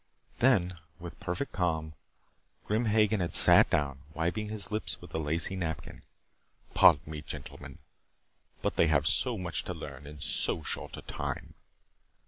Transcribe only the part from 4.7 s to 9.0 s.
lips with a lacy napkin. "Pardon me, gentlemen, but they